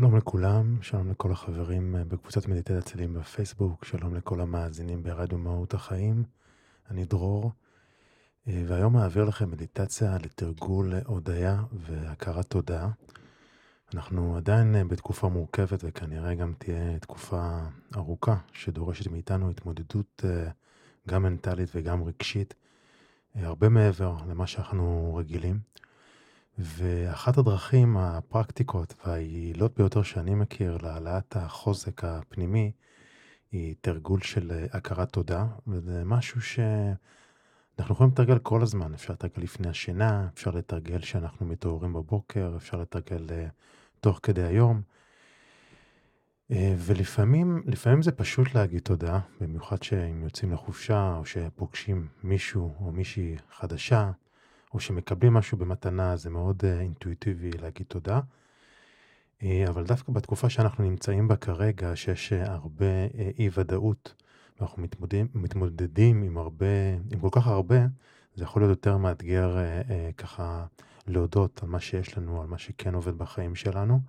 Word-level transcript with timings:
שלום 0.00 0.16
לכולם, 0.16 0.82
שלום 0.82 1.10
לכל 1.10 1.32
החברים 1.32 1.96
אה, 1.96 2.04
בקבוצת 2.04 2.48
מדיטת 2.48 2.84
צלילים 2.84 3.14
בפייסבוק, 3.14 3.84
שלום 3.84 4.14
לכל 4.14 4.40
המאזינים 4.40 5.02
ברדיו 5.02 5.38
מהות 5.38 5.74
החיים. 5.74 6.24
אני 6.90 7.04
דרור, 7.04 7.52
אה, 8.48 8.62
והיום 8.66 8.96
אעביר 8.96 9.24
לכם 9.24 9.50
מדיטציה 9.50 10.16
לתרגול 10.24 10.94
הודיה 11.06 11.62
והכרת 11.72 12.46
תודה. 12.46 12.88
אנחנו 13.94 14.36
עדיין 14.36 14.74
אה, 14.74 14.84
בתקופה 14.84 15.28
מורכבת 15.28 15.80
וכנראה 15.82 16.34
גם 16.34 16.52
תהיה 16.58 16.98
תקופה 16.98 17.58
ארוכה 17.96 18.36
שדורשת 18.52 19.10
מאיתנו 19.10 19.50
התמודדות 19.50 20.24
גם 21.08 21.22
מנטלית 21.22 21.68
וגם 21.74 22.02
רגשית, 22.02 22.54
הרבה 23.34 23.68
מעבר 23.68 24.16
למה 24.28 24.46
שאנחנו 24.46 25.14
רגילים. 25.16 25.58
ואחת 26.62 27.38
הדרכים 27.38 27.96
הפרקטיקות 27.96 28.94
והיעילות 29.06 29.76
ביותר 29.76 30.02
שאני 30.02 30.34
מכיר 30.34 30.78
להעלאת 30.82 31.36
החוזק 31.36 32.04
הפנימי 32.04 32.72
היא 33.52 33.74
תרגול 33.80 34.20
של 34.20 34.66
הכרת 34.72 35.12
תודה, 35.12 35.46
וזה 35.66 36.02
משהו 36.04 36.42
שאנחנו 36.42 37.94
יכולים 37.94 38.12
לתרגל 38.12 38.38
כל 38.38 38.62
הזמן, 38.62 38.94
אפשר 38.94 39.12
לתרגל 39.12 39.42
לפני 39.42 39.68
השינה, 39.68 40.28
אפשר 40.34 40.50
לתרגל 40.50 40.98
כשאנחנו 40.98 41.46
מתעוררים 41.46 41.92
בבוקר, 41.92 42.52
אפשר 42.56 42.76
לתרגל 42.76 43.26
אה, 43.30 43.46
תוך 44.00 44.20
כדי 44.22 44.42
היום. 44.42 44.82
אה, 46.50 46.74
ולפעמים, 46.78 47.62
לפעמים 47.66 48.02
זה 48.02 48.12
פשוט 48.12 48.54
להגיד 48.54 48.80
תודה, 48.80 49.20
במיוחד 49.40 49.82
שאם 49.82 50.22
יוצאים 50.24 50.52
לחופשה 50.52 51.14
או 51.16 51.24
שפוגשים 51.24 52.08
מישהו 52.22 52.74
או 52.80 52.92
מישהי 52.92 53.36
חדשה. 53.50 54.10
או 54.74 54.80
שמקבלים 54.80 55.34
משהו 55.34 55.58
במתנה, 55.58 56.16
זה 56.16 56.30
מאוד 56.30 56.62
uh, 56.62 56.80
אינטואיטיבי 56.80 57.50
להגיד 57.50 57.86
תודה. 57.86 58.20
Uh, 59.40 59.44
אבל 59.68 59.84
דווקא 59.84 60.12
בתקופה 60.12 60.50
שאנחנו 60.50 60.84
נמצאים 60.84 61.28
בה 61.28 61.36
כרגע, 61.36 61.96
שיש 61.96 62.32
uh, 62.32 62.50
הרבה 62.50 63.06
uh, 63.06 63.38
אי 63.38 63.50
ודאות, 63.54 64.14
ואנחנו 64.58 64.82
מתמודדים, 64.82 65.26
מתמודדים 65.34 66.22
עם 66.22 66.38
הרבה, 66.38 66.66
עם 67.12 67.20
כל 67.20 67.28
כך 67.32 67.46
הרבה, 67.46 67.76
זה 68.34 68.44
יכול 68.44 68.62
להיות 68.62 68.70
יותר 68.70 68.96
מאתגר 68.96 69.56
uh, 69.56 69.88
uh, 69.88 69.92
ככה 70.16 70.66
להודות 71.06 71.62
על 71.62 71.68
מה 71.68 71.80
שיש 71.80 72.18
לנו, 72.18 72.40
על 72.40 72.46
מה 72.46 72.58
שכן 72.58 72.94
עובד 72.94 73.18
בחיים 73.18 73.54
שלנו. 73.54 74.00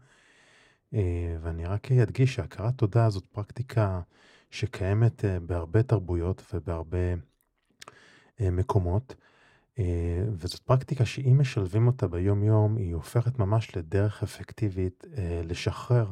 Uh, 0.94 0.98
ואני 1.42 1.66
רק 1.66 1.92
אדגיש 1.92 2.36
שהכרת 2.36 2.78
תודה 2.78 3.10
זאת 3.10 3.26
פרקטיקה 3.32 4.02
שקיימת 4.50 5.22
uh, 5.22 5.40
בהרבה 5.46 5.84
תרבויות 5.84 6.44
ובהרבה 6.54 7.14
uh, 7.14 8.44
מקומות. 8.52 9.16
אה, 9.80 10.24
וזאת 10.34 10.60
פרקטיקה 10.60 11.06
שאם 11.06 11.38
משלבים 11.40 11.88
אותה 11.88 12.08
ביום-יום, 12.08 12.78
היא 12.78 12.96
הופכת 12.96 13.40
ממש 13.40 13.78
לדרך 13.78 14.24
אפקטיבית 14.24 15.06
אה, 15.18 15.42
לשחרר 15.44 16.12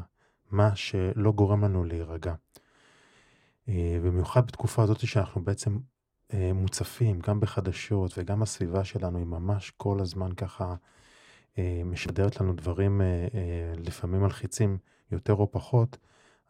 מה 0.51 0.75
שלא 0.75 1.31
גורם 1.31 1.63
לנו 1.63 1.83
להירגע. 1.83 2.33
אה, 3.69 3.97
במיוחד 4.03 4.47
בתקופה 4.47 4.83
הזאת 4.83 5.07
שאנחנו 5.07 5.43
בעצם 5.43 5.77
מוצפים, 6.53 7.19
גם 7.19 7.39
בחדשות 7.39 8.17
וגם 8.17 8.41
הסביבה 8.41 8.83
שלנו 8.83 9.17
היא 9.17 9.25
ממש 9.25 9.71
כל 9.77 9.99
הזמן 10.01 10.31
ככה 10.31 10.75
משדרת 11.85 12.41
לנו 12.41 12.53
דברים 12.53 13.01
לפעמים 13.77 14.21
מלחיצים 14.21 14.77
יותר 15.11 15.33
או 15.33 15.51
פחות, 15.51 15.97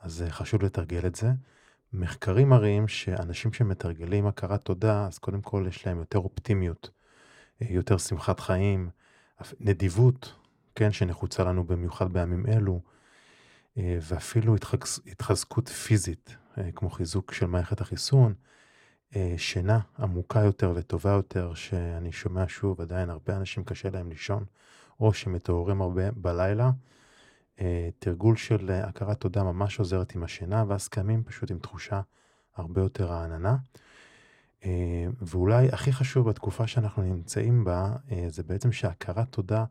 אז 0.02 0.24
חשוב 0.30 0.64
לתרגל 0.64 1.06
את 1.08 1.16
זה. 1.16 1.28
מחקרים 1.94 2.50
מראים 2.50 2.88
שאנשים 2.88 3.54
שמתרגלים 3.54 4.28
הכרת 4.28 4.62
תודה, 4.64 5.08
אז 5.08 5.18
קודם 5.18 5.42
כל 5.42 5.66
יש 5.68 5.88
להם 5.88 5.98
יותר 5.98 6.20
אופטימיות. 6.20 6.90
יותר 7.62 7.98
שמחת 7.98 8.40
חיים, 8.40 8.90
נדיבות, 9.60 10.34
כן, 10.76 10.92
שנחוצה 10.92 11.44
לנו 11.44 11.64
במיוחד 11.64 12.14
בימים 12.14 12.46
אלו, 12.48 12.82
אה, 13.78 13.98
ואפילו 14.02 14.56
התחז... 14.56 15.00
התחזקות 15.08 15.68
פיזית, 15.70 16.36
אה, 16.58 16.72
כמו 16.72 16.90
חיזוק 16.90 17.34
של 17.34 17.46
מערכת 17.46 17.82
החיסון, 17.82 18.34
אה, 19.16 19.34
שינה 19.38 19.80
עמוקה 20.00 20.40
יותר 20.40 20.74
וטובה 20.76 21.12
יותר, 21.12 21.54
שאני 21.54 22.12
שומע 22.12 22.44
שוב, 22.48 22.82
עדיין 22.82 23.10
הרבה 23.10 23.36
אנשים 23.36 23.64
קשה 23.64 23.90
להם 23.90 24.10
לישון, 24.10 24.46
או 25.00 25.14
שמתעוררים 25.14 25.82
הרבה 25.82 26.12
בלילה. 26.12 26.72
תרגול 28.00 28.36
של 28.36 28.70
הכרת 28.72 29.20
תודה 29.20 29.44
ממש 29.44 29.80
עוזרת 29.80 30.16
עם 30.16 30.24
השינה, 30.24 30.64
ואז 30.68 30.88
קמים 30.88 31.24
פשוט 31.24 31.52
עם 31.52 31.60
תחושה 31.60 32.02
הרבה 32.56 32.82
יותר 32.82 33.06
רעננה. 33.06 33.56
אה, 34.66 35.06
ואולי 35.22 35.68
הכי 35.72 35.92
חשוב 35.92 36.30
בתקופה 36.30 36.68
שאנחנו 36.68 37.04
נמצאים 37.04 37.64
בה, 37.64 37.96
אה, 38.12 38.26
זה 38.30 38.44
בעצם 38.44 38.72
שהכרת 38.72 39.32
תודה 39.32 39.66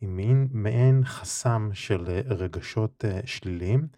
היא 0.00 0.08
מעין, 0.08 0.48
מעין 0.52 1.04
חסם 1.04 1.70
של 1.72 2.06
אה, 2.08 2.20
רגשות 2.34 3.04
שליליים, 3.24 3.88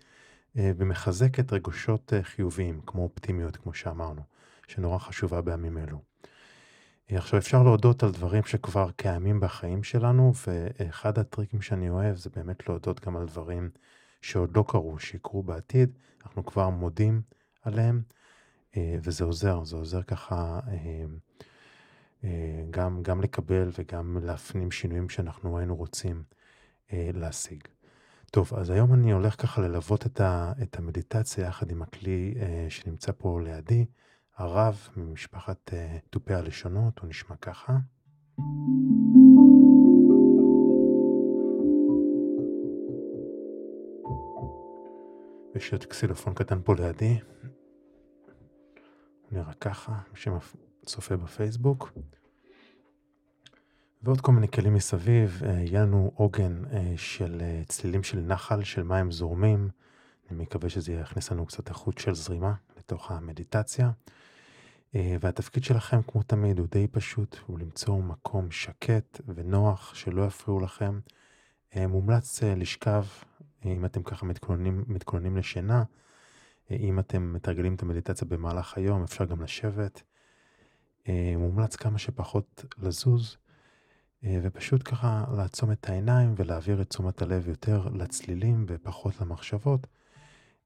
ומחזקת 0.56 1.52
רגשות 1.52 2.12
חיוביים, 2.22 2.80
כמו 2.86 3.02
אופטימיות, 3.02 3.56
כמו 3.56 3.74
שאמרנו, 3.74 4.22
שנורא 4.68 4.98
חשובה 4.98 5.40
בימים 5.40 5.78
אלו. 5.78 5.98
עכשיו 7.10 7.38
אפשר 7.38 7.62
להודות 7.62 8.02
על 8.02 8.10
דברים 8.10 8.42
שכבר 8.44 8.90
קיימים 8.90 9.40
בחיים 9.40 9.82
שלנו, 9.82 10.32
ואחד 10.46 11.18
הטריקים 11.18 11.62
שאני 11.62 11.90
אוהב 11.90 12.16
זה 12.16 12.30
באמת 12.36 12.68
להודות 12.68 13.06
גם 13.06 13.16
על 13.16 13.26
דברים 13.26 13.70
שעוד 14.20 14.56
לא 14.56 14.64
קרו, 14.68 14.98
שיקרו 14.98 15.42
בעתיד, 15.42 15.98
אנחנו 16.24 16.46
כבר 16.46 16.68
מודים 16.68 17.22
עליהם. 17.62 18.02
אה, 18.76 18.96
וזה 19.02 19.24
עוזר, 19.24 19.64
זה 19.64 19.76
עוזר 19.76 20.02
ככה 20.02 20.60
אה, 20.68 21.04
אה, 22.24 22.64
גם, 22.70 23.02
גם 23.02 23.20
לקבל 23.20 23.70
וגם 23.78 24.18
להפנים 24.22 24.70
שינויים 24.70 25.08
שאנחנו 25.08 25.58
היינו 25.58 25.76
רוצים 25.76 26.22
להשיג. 26.94 27.60
טוב, 28.30 28.54
אז 28.54 28.70
היום 28.70 28.94
אני 28.94 29.12
הולך 29.12 29.42
ככה 29.42 29.62
ללוות 29.62 30.06
את, 30.06 30.20
ה, 30.20 30.52
את 30.62 30.78
המדיטציה 30.78 31.46
יחד 31.46 31.70
עם 31.70 31.82
הכלי 31.82 32.34
שנמצא 32.68 33.12
פה 33.18 33.40
לידי, 33.40 33.86
הרב 34.36 34.88
ממשפחת 34.96 35.72
תופי 36.10 36.34
הלשונות, 36.34 36.98
הוא 36.98 37.08
נשמע 37.08 37.36
ככה. 37.36 37.76
יש 45.54 45.72
עוד 45.72 45.84
קסילופון 45.84 46.34
קטן 46.34 46.58
פה 46.64 46.74
לידי. 46.74 47.18
נראה 49.32 49.52
ככה, 49.52 49.92
מי 49.92 50.18
שצופה 50.84 51.16
בפייסבוק. 51.16 51.92
ועוד 54.02 54.20
כל 54.20 54.32
מיני 54.32 54.48
כלים 54.48 54.74
מסביב, 54.74 55.42
אה, 55.46 55.52
יהיה 55.52 55.82
לנו 55.82 56.12
עוגן 56.14 56.62
אה, 56.72 56.94
של 56.96 57.38
אה, 57.40 57.62
צלילים 57.68 58.02
של 58.02 58.20
נחל, 58.20 58.64
של 58.64 58.82
מים 58.82 59.10
זורמים. 59.10 59.68
אני 60.30 60.42
מקווה 60.42 60.68
שזה 60.68 60.92
יכניס 60.92 61.30
לנו 61.30 61.46
קצת 61.46 61.68
איכות 61.68 61.98
של 61.98 62.14
זרימה 62.14 62.54
לתוך 62.78 63.10
המדיטציה. 63.10 63.90
והתפקיד 64.94 65.64
שלכם, 65.64 66.02
כמו 66.02 66.22
תמיד, 66.22 66.58
הוא 66.58 66.66
די 66.70 66.86
פשוט, 66.86 67.36
הוא 67.46 67.58
למצוא 67.58 68.02
מקום 68.02 68.50
שקט 68.50 69.20
ונוח, 69.34 69.94
שלא 69.94 70.26
יפריעו 70.26 70.60
לכם. 70.60 71.00
מומלץ 71.76 72.42
לשכב, 72.42 73.04
אם 73.64 73.84
אתם 73.84 74.02
ככה 74.02 74.26
מתכוננים, 74.26 74.84
מתכוננים 74.86 75.36
לשינה, 75.36 75.82
אם 76.80 76.98
אתם 76.98 77.32
מתרגלים 77.32 77.74
את 77.74 77.82
המדיטציה 77.82 78.28
במהלך 78.28 78.76
היום, 78.76 79.02
אפשר 79.02 79.24
גם 79.24 79.42
לשבת. 79.42 80.02
אה, 81.08 81.34
מומלץ 81.38 81.76
כמה 81.76 81.98
שפחות 81.98 82.64
לזוז, 82.78 83.36
אה, 84.24 84.40
ופשוט 84.42 84.82
ככה 84.84 85.24
לעצום 85.36 85.72
את 85.72 85.88
העיניים 85.88 86.34
ולהעביר 86.36 86.82
את 86.82 86.90
תשומת 86.90 87.22
הלב 87.22 87.48
יותר 87.48 87.88
לצלילים 87.88 88.64
ופחות 88.68 89.20
למחשבות. 89.20 89.86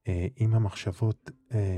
אה, 0.07 0.27
אם 0.39 0.55
המחשבות 0.55 1.31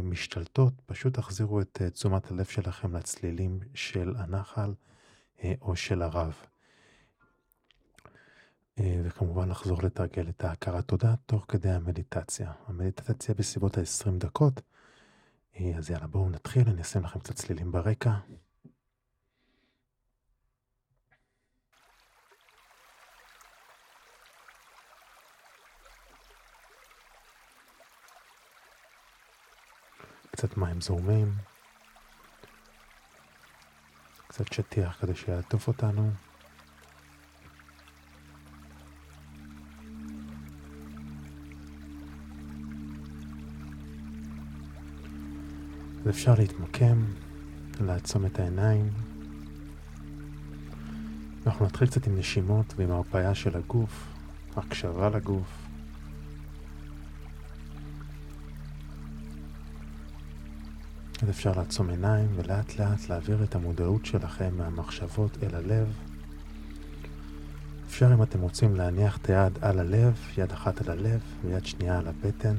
משתלטות, 0.04 0.74
פשוט 0.86 1.14
תחזירו 1.14 1.62
את 1.62 1.82
תשומת 1.94 2.32
הלב 2.32 2.46
שלכם 2.46 2.96
לצלילים 2.96 3.60
של 3.74 4.14
הנחל 4.18 4.74
או 5.62 5.76
של 5.76 6.02
הרב. 6.02 6.34
אה, 8.80 9.02
וכמובן 9.04 9.50
לחזור 9.50 9.84
לתרגל 9.84 10.30
את 10.30 10.44
ההכרת 10.44 10.88
תודה 10.88 11.16
תוך 11.26 11.46
כדי 11.48 11.70
המדיטציה. 11.70 12.52
המדיטציה 12.68 13.36
בסביבות 13.36 13.78
ה-20 13.78 14.12
דקות. 14.18 14.62
אה, 15.60 15.72
אז 15.78 15.90
יאללה, 15.90 16.08
בואו 16.08 16.30
נתחיל, 16.30 16.70
אני 16.70 16.82
אשים 16.82 17.04
לכם 17.04 17.20
קצת 17.20 17.36
צלילים 17.36 17.72
ברקע. 17.72 18.14
קצת 30.32 30.58
מים 30.58 30.82
זורמים, 30.82 31.34
קצת 34.28 34.54
שטיח 34.54 35.02
כדי 35.02 35.16
שיעטוף 35.16 35.68
אותנו. 35.68 36.29
ואפשר 46.10 46.36
להתמקם, 46.38 47.06
לעצום 47.82 48.26
את 48.26 48.40
העיניים. 48.40 48.90
אנחנו 51.46 51.66
נתחיל 51.66 51.88
קצת 51.88 52.08
עם 52.08 52.18
נשימות 52.18 52.74
ועם 52.78 52.92
ההרפאיה 52.92 53.36
של 53.36 53.58
הגוף, 53.58 54.08
הקשבה 54.56 55.10
לגוף. 55.10 55.68
אז 61.22 61.30
אפשר 61.30 61.52
לעצום 61.58 61.90
עיניים 61.90 62.28
ולאט 62.36 62.80
לאט 62.80 63.10
להעביר 63.10 63.44
את 63.44 63.56
המודעות 63.56 64.06
שלכם 64.06 64.58
מהמחשבות 64.58 65.38
אל 65.44 65.56
הלב. 65.56 65.94
אפשר 67.88 68.14
אם 68.14 68.24
אתם 68.24 68.42
רוצים 68.42 68.76
להניח 68.76 69.18
את 69.18 69.30
היד 69.30 69.58
על 69.62 69.80
הלב, 69.80 70.14
יד 70.38 70.52
אחת 70.52 70.82
על 70.82 71.00
הלב 71.00 71.22
ויד 71.46 71.66
שנייה 71.66 71.98
על 72.00 72.08
הבטן. 72.08 72.56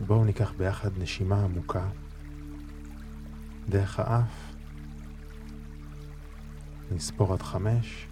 בואו 0.00 0.24
ניקח 0.24 0.52
ביחד 0.52 0.98
נשימה 0.98 1.44
עמוקה 1.44 1.88
דרך 3.68 4.00
האף. 4.00 4.54
נספור 6.90 7.32
עד 7.32 7.42
חמש. 7.42 8.06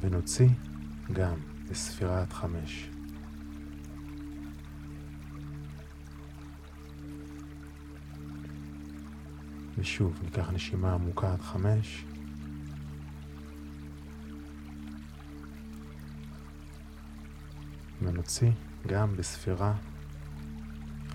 ונוציא 0.00 0.48
גם 1.12 1.34
בספירה 1.70 2.20
עד 2.20 2.32
חמש. 2.32 2.90
ושוב, 9.78 10.20
ניקח 10.22 10.50
נשימה 10.50 10.94
עמוקה 10.94 11.32
עד 11.32 11.40
חמש. 11.40 12.04
ונוציא 18.02 18.50
גם 18.86 19.16
בספירה 19.16 19.74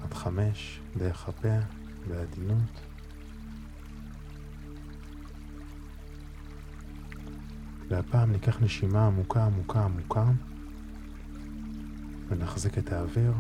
עד 0.04 0.14
חמש 0.14 0.80
דרך 0.98 1.30
הפה 1.30 1.58
בעדינות. 2.08 2.82
והפעם 7.90 8.32
ניקח 8.32 8.62
נשימה 8.62 9.08
עמוקה 9.08 9.46
עמוקה 9.46 9.84
עמוקה 9.84 10.26
ונחזיק 12.28 12.78
את 12.78 12.92
האוויר, 12.92 13.34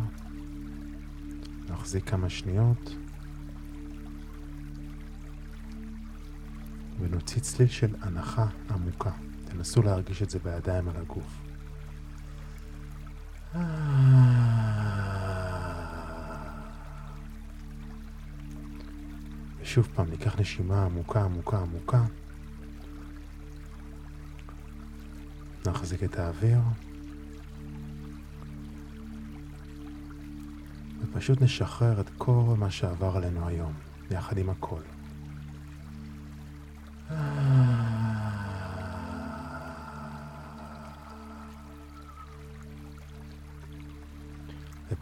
נחזיק 1.69 2.09
כמה 2.09 2.29
שניות 2.29 2.95
ונוציא 6.99 7.41
צליל 7.41 7.67
של 7.67 7.95
הנחה 8.01 8.47
עמוקה. 8.69 9.11
תנסו 9.45 9.81
להרגיש 9.81 10.21
את 10.23 10.29
זה 10.29 10.39
בידיים 10.39 10.89
על 10.89 10.95
הגוף. 10.95 11.41
ושוב 19.61 19.87
פעם 19.95 20.09
ניקח 20.09 20.39
נשימה 20.39 20.85
עמוקה 20.85 21.23
עמוקה 21.23 21.57
עמוקה. 21.57 22.03
נחזיק 25.67 26.03
את 26.03 26.19
האוויר. 26.19 26.59
ופשוט 31.01 31.41
נשחרר 31.41 32.01
את 32.01 32.09
כל 32.17 32.55
מה 32.57 32.71
שעבר 32.71 33.17
עלינו 33.17 33.47
היום, 33.47 33.73
יחד 34.11 34.37
עם 34.37 34.49
הכל. 34.49 34.94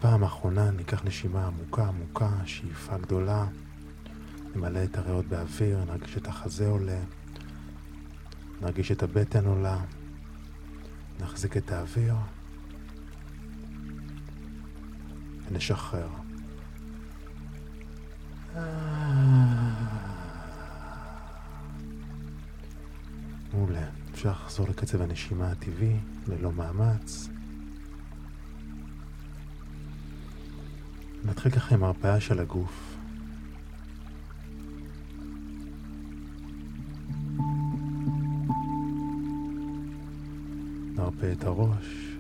ופעם 0.04 0.24
אחרונה 0.24 0.72
ניקח 0.72 1.06
נשימה 1.06 1.48
עמוקה 1.48 1.88
עמוקה, 1.88 2.30
שאיפה 2.46 2.98
גדולה, 2.98 3.46
נמלא 4.56 4.84
את 4.84 4.98
הריאות 4.98 5.26
באוויר, 5.26 5.84
נרגיש 5.84 6.18
את 6.18 6.28
החזה 6.28 6.68
עולה, 6.68 7.00
נרגיש 8.62 8.92
את 8.92 9.04
הבטן 9.04 9.46
עולה. 9.46 9.78
נחזיק 11.20 11.58
את 11.58 11.72
האוויר 11.72 12.16
ונשחרר. 15.48 16.10
מעולה. 23.54 23.88
אפשר 24.14 24.32
לחזור 24.32 24.68
לקצב 24.70 25.02
הנשימה 25.02 25.52
הטבעי 25.52 25.98
ללא 26.28 26.52
מאמץ. 26.52 27.33
נתחיל 31.26 31.52
ככה 31.52 31.76
עם 31.76 31.84
הרפאיה 31.84 32.20
של 32.20 32.40
הגוף. 32.40 32.96
נרפה 40.96 41.32
את 41.32 41.44
הראש. 41.44 42.18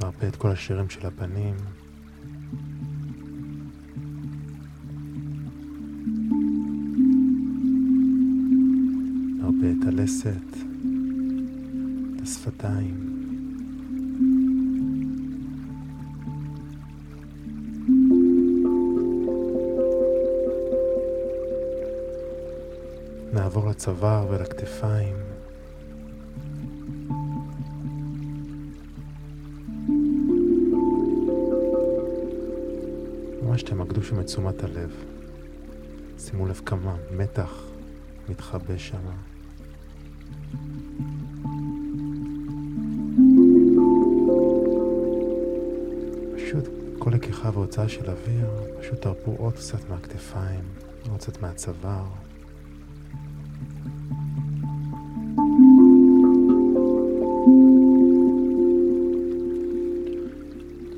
נרפה 0.00 0.28
את 0.28 0.36
כל 0.36 0.50
השירים 0.50 0.90
של 0.90 1.06
הפנים. 1.06 1.54
את 9.82 9.86
הלסת, 9.86 10.56
את 12.16 12.22
השפתיים. 12.22 13.08
נעבור 23.32 23.68
לצוואר 23.70 24.26
ולכתפיים. 24.30 25.16
ממש 33.42 33.62
תמקדו 33.62 34.02
שם 34.02 34.20
את 34.20 34.26
תשומת 34.26 34.64
הלב. 34.64 34.90
שימו 36.18 36.46
לב 36.46 36.60
כמה 36.66 36.96
מתח 37.10 37.64
מתחבא 38.28 38.76
שם. 38.76 39.31
לקיחה 47.42 47.58
והוצאה 47.58 47.88
של 47.88 48.10
אוויר, 48.10 48.50
פשוט 48.80 49.02
תרפו 49.02 49.34
עוד 49.38 49.54
קצת 49.54 49.90
מהכתפיים, 49.90 50.64
עוד 51.10 51.20
קצת 51.20 51.42
מהצוואר. 51.42 52.04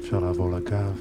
אפשר 0.00 0.20
לעבור 0.20 0.50
לגב. 0.50 1.00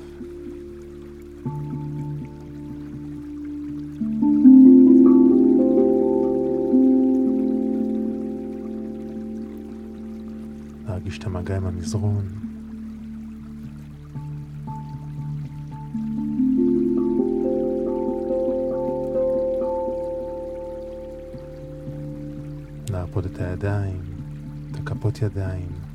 להרגיש 10.87 11.17
את 11.17 11.25
המגע 11.25 11.57
עם 11.57 11.65
המזרון. 11.65 12.52
את 23.25 23.39
הידיים, 23.41 24.01
את 24.71 24.79
הכפות 24.79 25.21
ידיים. 25.21 25.92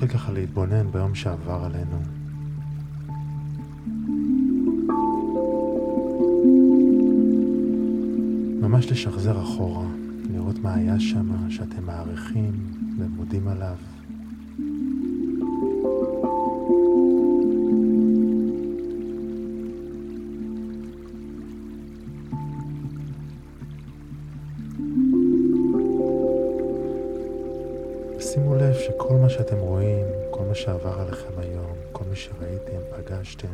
להתחיל 0.00 0.18
ככה 0.18 0.32
להתבונן 0.32 0.90
ביום 0.90 1.14
שעבר 1.14 1.64
עלינו. 1.64 1.98
ממש 8.60 8.92
לשחזר 8.92 9.42
אחורה, 9.42 9.86
לראות 10.32 10.58
מה 10.58 10.74
היה 10.74 11.00
שם, 11.00 11.50
שאתם 11.50 11.86
מעריכים 11.86 12.52
ומודים 12.98 13.48
עליו. 13.48 13.76
שראיתם, 32.76 33.02
פגשתם, 33.02 33.48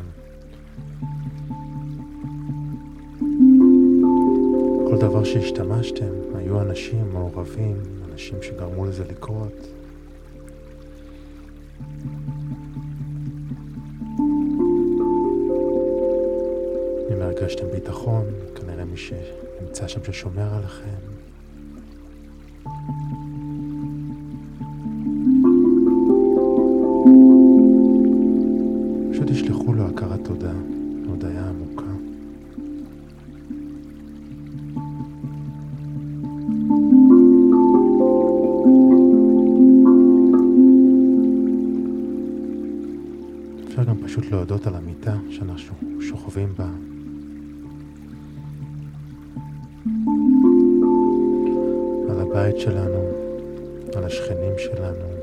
כל 4.89 4.97
דבר 4.99 5.25
שהשתמשתם, 5.25 6.13
היו 6.35 6.61
אנשים 6.61 7.13
מעורבים, 7.13 7.83
אנשים 8.13 8.43
שגרמו 8.43 8.87
לזה 8.87 9.05
לקרות. 9.05 9.53
אם 17.11 17.23
הרגשתם 17.23 17.67
ביטחון, 17.73 18.25
כנראה 18.55 18.85
מי 18.85 18.97
שנמצא 18.97 19.89
שם 19.89 20.05
ששומר 20.05 20.55
עליכם. 20.55 21.12
שאנחנו 45.49 46.03
שוכבים 46.03 46.55
בה. 46.59 46.69
על 52.11 52.21
הבית 52.21 52.59
שלנו, 52.59 53.11
על 53.97 54.05
השכנים 54.05 54.53
שלנו. 54.59 55.22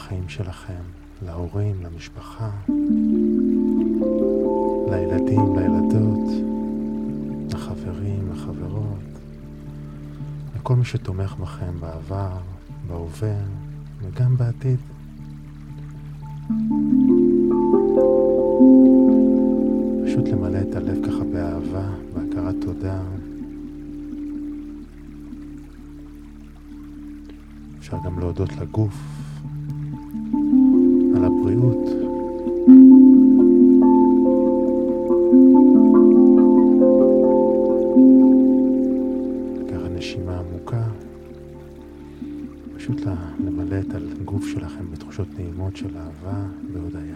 בחיים 0.00 0.28
שלכם, 0.28 0.82
להורים, 1.22 1.82
למשפחה, 1.82 2.50
לילדים, 4.90 5.56
לילדות, 5.56 6.28
לחברים, 7.54 8.32
לחברות, 8.32 9.20
לכל 10.56 10.76
מי 10.76 10.84
שתומך 10.84 11.34
בכם 11.40 11.80
בעבר, 11.80 12.38
בהווה 12.88 13.36
וגם 14.02 14.36
בעתיד. 14.36 14.78
פשוט 20.04 20.28
למלא 20.28 20.58
את 20.70 20.76
הלב 20.76 21.06
ככה 21.06 21.24
באהבה, 21.32 21.88
בהכרת 22.14 22.54
תודה. 22.60 23.00
אפשר 27.78 27.96
גם 28.04 28.18
להודות 28.18 28.52
לגוף 28.52 29.20
הבריאות. 31.50 32.10
למלא 43.44 43.76
את 43.78 43.94
הגוף 43.94 44.46
שלכם 44.46 44.90
בתחושות 44.92 45.28
נעימות 45.38 45.76
של 45.76 45.96
אהבה 45.96 46.46
והודיה. 46.72 47.09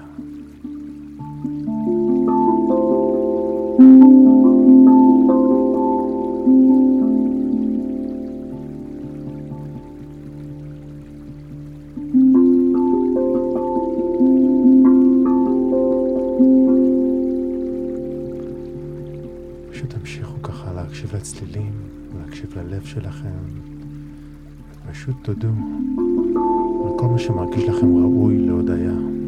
תודו 25.25 25.49
על 26.87 26.99
כל 26.99 27.07
מה 27.07 27.19
שמרגיש 27.19 27.65
לכם 27.65 27.97
ראוי 27.97 28.39
להודיה. 28.39 29.24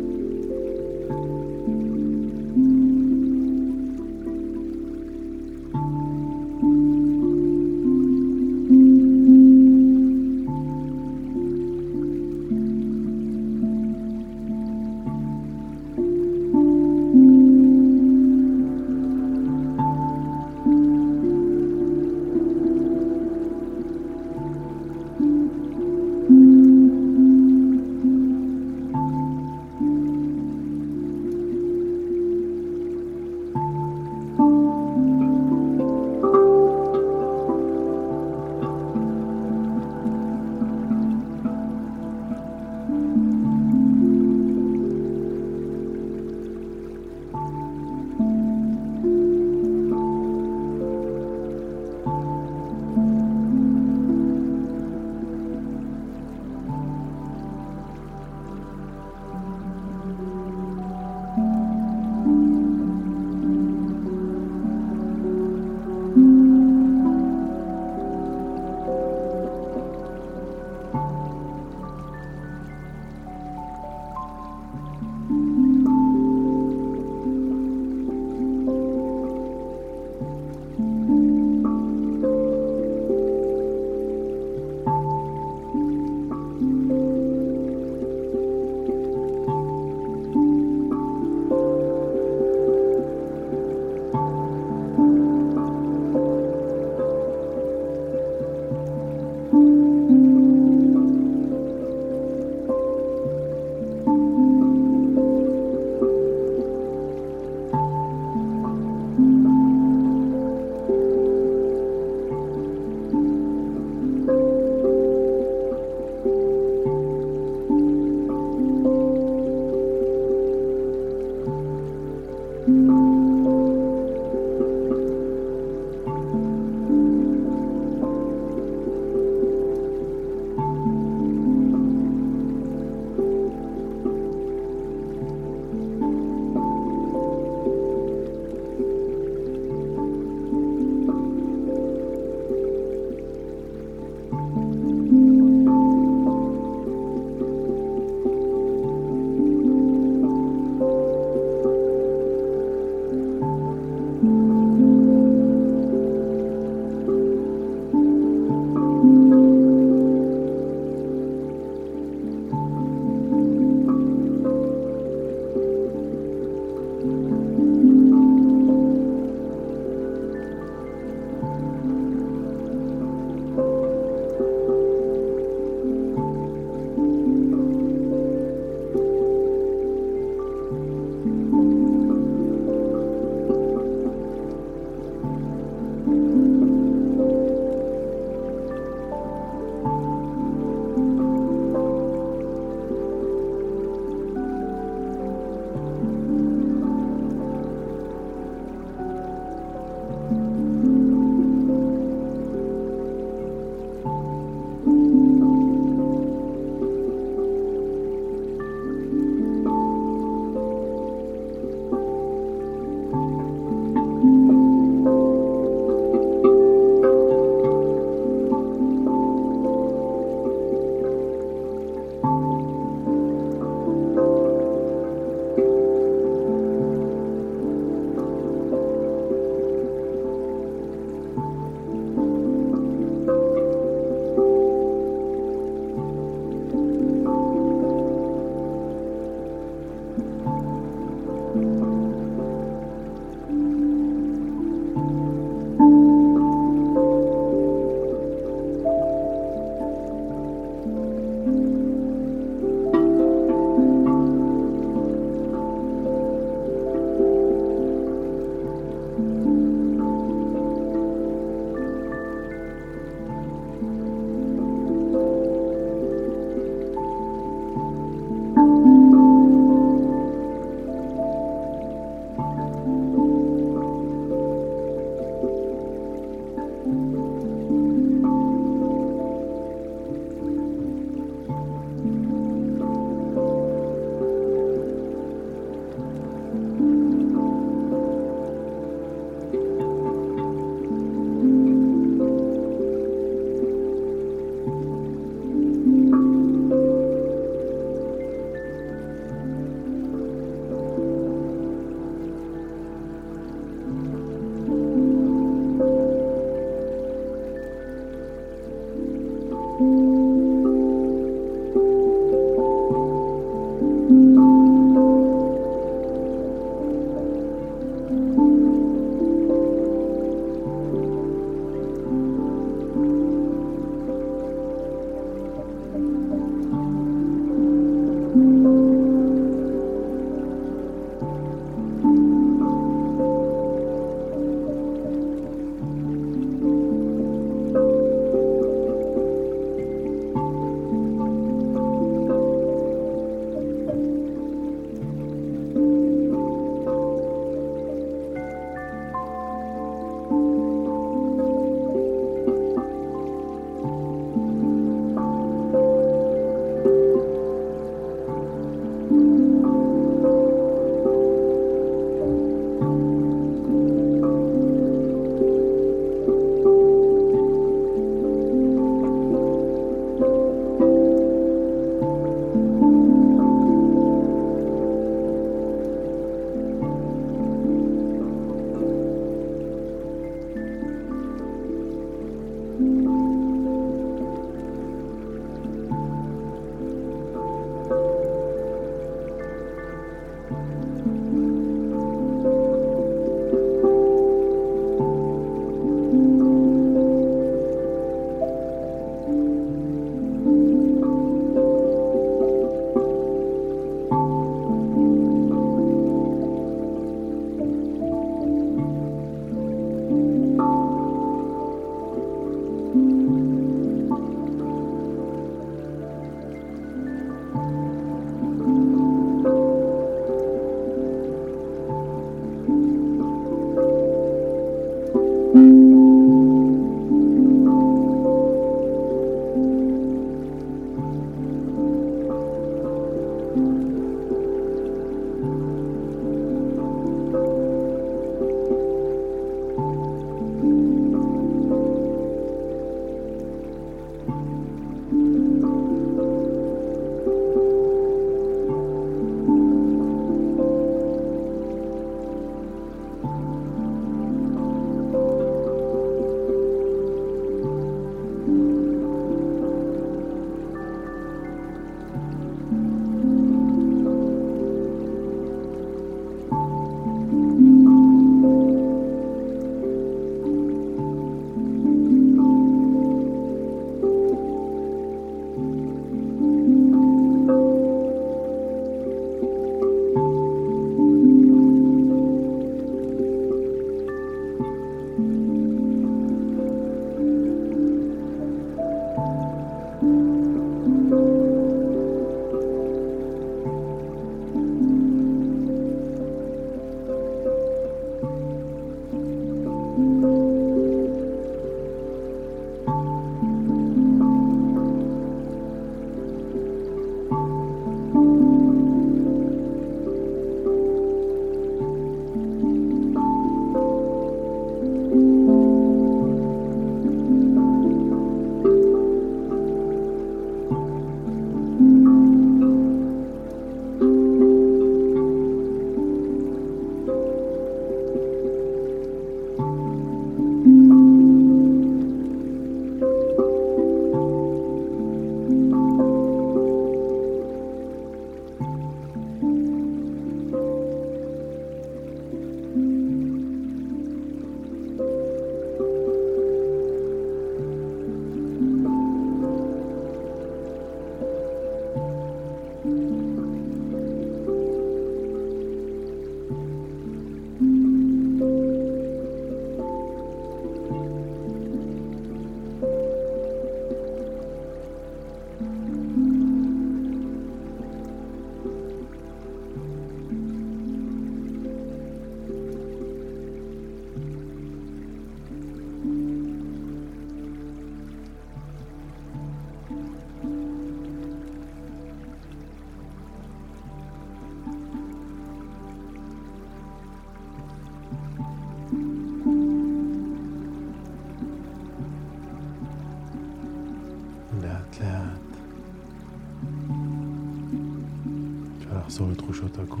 הגוף. 599.78 600.00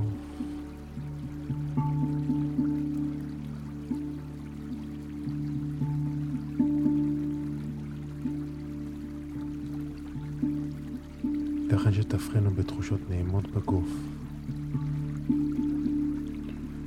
ייתכן 11.88 11.92
שתבחינו 11.92 12.50
בתחושות 12.50 13.00
נעימות 13.10 13.46
בגוף. 13.46 13.88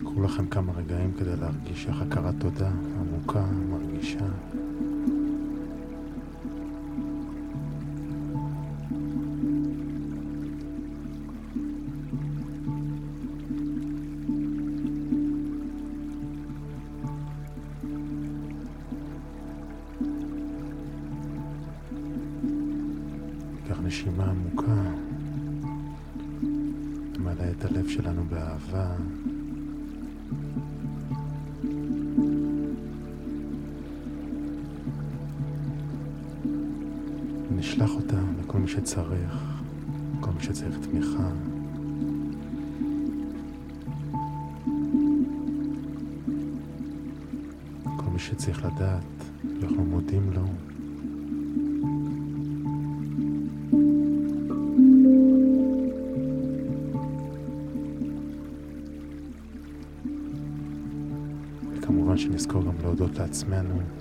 קחו 0.04 0.21
לכם 0.21 0.47
כמה 0.47 0.73
רגעים 0.73 1.12
כדי 1.19 1.36
להרגיש 1.36 1.88
איך 1.88 2.01
הכרת 2.01 2.36
תודה 2.39 2.71
עמוקה, 2.99 3.45
מרגישה. 3.69 4.25
לכל 38.62 38.67
מי 38.67 38.71
שצריך, 38.71 39.38
כל 40.19 40.32
מי 40.32 40.43
שצריך 40.43 40.78
תמיכה. 40.78 41.30
כל 47.97 48.12
מי 48.13 48.19
שצריך 48.19 48.65
לדעת 48.65 49.04
שאנחנו 49.60 49.86
מודים 49.86 50.32
לו. 50.34 50.45
וכמובן 61.78 62.17
שנזכור 62.17 62.63
גם 62.63 62.74
להודות 62.84 63.17
לעצמנו. 63.17 64.01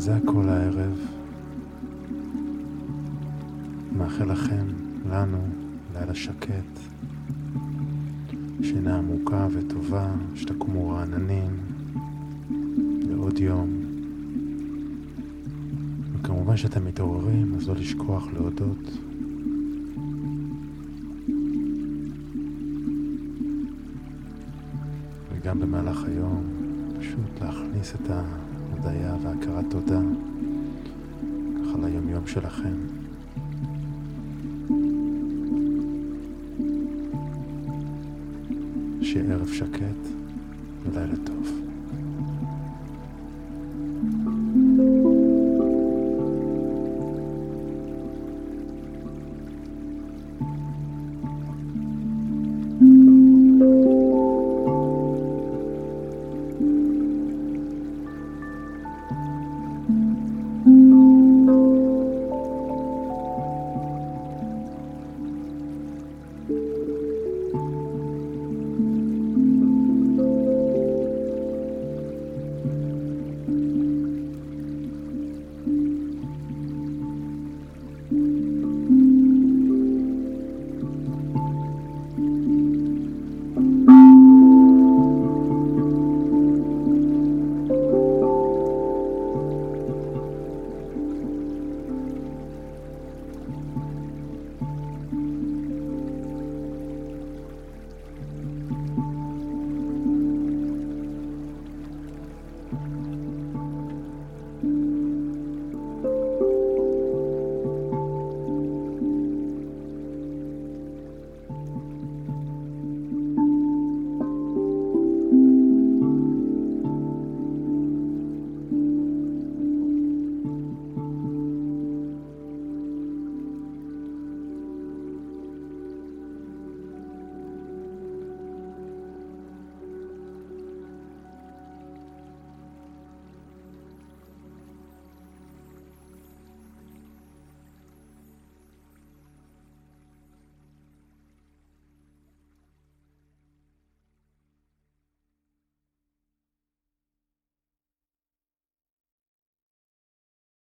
זה 0.00 0.16
הכל 0.16 0.48
הערב. 0.48 0.98
מאחל 3.92 4.32
לכם, 4.32 4.66
לנו, 5.10 5.38
לילה 5.94 6.14
שקט, 6.14 6.80
שינה 8.62 8.98
עמוקה 8.98 9.46
וטובה, 9.52 10.10
שתקומו 10.34 10.90
רעננים 10.90 11.50
לעוד 13.08 13.38
יום. 13.38 13.70
וכמובן 16.14 16.56
שאתם 16.56 16.84
מתעוררים, 16.84 17.54
אז 17.56 17.68
לא 17.68 17.74
לשכוח 17.74 18.26
להודות. 18.32 18.90
וגם 25.32 25.60
במהלך 25.60 26.04
היום, 26.04 26.44
פשוט 27.00 27.40
להכניס 27.40 27.94
את 27.94 28.10
ההודיה 28.84 29.14
והכרת 29.22 29.64
תודה 29.70 30.00
ככה 31.56 31.78
ליומיום 31.86 32.26
שלכם. 32.26 32.74
שיהיה 39.02 39.34
ערב 39.34 39.48
שקט 39.48 40.08
ולילה 40.84 41.16
טוב. 41.26 41.29